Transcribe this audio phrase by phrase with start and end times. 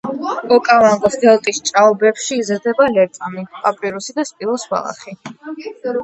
[0.53, 5.15] ოკავანგოს დელტის ჭაობებში იზრდება ლერწამი, პაპირუსი და სპილოს ბალახი.